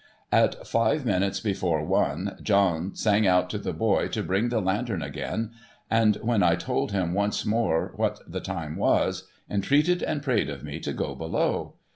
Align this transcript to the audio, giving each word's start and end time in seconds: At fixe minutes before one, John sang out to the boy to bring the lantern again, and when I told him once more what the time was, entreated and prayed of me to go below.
At 0.31 0.65
fixe 0.65 1.05
minutes 1.05 1.39
before 1.41 1.85
one, 1.85 2.39
John 2.41 2.95
sang 2.95 3.27
out 3.27 3.51
to 3.51 3.59
the 3.59 3.71
boy 3.71 4.07
to 4.07 4.23
bring 4.23 4.49
the 4.49 4.59
lantern 4.59 5.03
again, 5.03 5.51
and 5.91 6.15
when 6.23 6.41
I 6.41 6.55
told 6.55 6.91
him 6.91 7.13
once 7.13 7.45
more 7.45 7.93
what 7.95 8.19
the 8.27 8.41
time 8.41 8.77
was, 8.77 9.27
entreated 9.47 10.01
and 10.01 10.23
prayed 10.23 10.49
of 10.49 10.63
me 10.63 10.79
to 10.79 10.93
go 10.93 11.13
below. 11.13 11.75